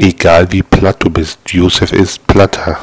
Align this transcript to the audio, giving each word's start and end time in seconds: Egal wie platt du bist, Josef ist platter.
Egal 0.00 0.46
wie 0.52 0.62
platt 0.62 1.02
du 1.02 1.10
bist, 1.10 1.40
Josef 1.48 1.92
ist 1.92 2.24
platter. 2.24 2.78